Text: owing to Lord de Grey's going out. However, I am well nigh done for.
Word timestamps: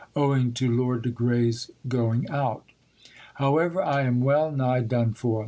owing 0.15 0.51
to 0.51 0.67
Lord 0.67 1.03
de 1.03 1.09
Grey's 1.09 1.69
going 1.87 2.27
out. 2.31 2.63
However, 3.35 3.83
I 3.83 4.01
am 4.01 4.21
well 4.21 4.49
nigh 4.49 4.79
done 4.81 5.13
for. 5.13 5.39